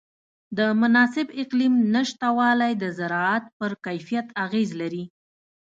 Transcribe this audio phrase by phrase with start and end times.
[0.57, 5.03] د مناسب اقلیم نهشتوالی د زراعت پر کیفیت اغېز لري.